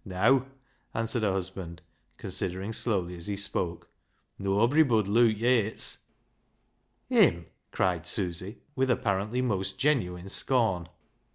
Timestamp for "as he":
3.16-3.38